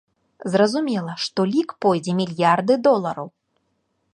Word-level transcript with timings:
Зразумела, 0.53 1.13
што 1.25 1.45
лік 1.51 1.69
пойдзе 1.87 2.11
мільярды 2.21 2.73
долараў! 2.89 3.27